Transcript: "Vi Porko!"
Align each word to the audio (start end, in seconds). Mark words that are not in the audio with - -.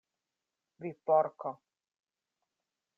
"Vi 0.85 0.91
Porko!" 1.11 1.51